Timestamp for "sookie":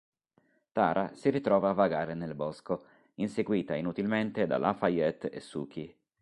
5.39-5.95